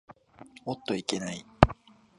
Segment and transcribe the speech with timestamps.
[0.65, 1.45] おっといけない。